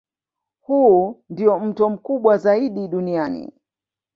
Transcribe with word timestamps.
Huu 0.61 1.23
ndio 1.29 1.59
mto 1.59 1.89
mkubwa 1.89 2.37
zaidi 2.37 2.87
duniani 2.87 3.53